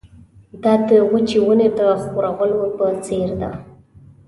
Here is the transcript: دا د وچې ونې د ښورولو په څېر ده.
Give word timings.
دا 0.63 0.73
د 0.87 0.89
وچې 1.11 1.39
ونې 1.45 1.67
د 1.77 1.81
ښورولو 2.01 2.63
په 2.77 2.85
څېر 3.05 3.29
ده. 3.41 3.49